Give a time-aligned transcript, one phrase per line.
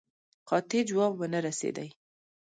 [0.49, 1.89] قاطع جواب ونه رسېدی.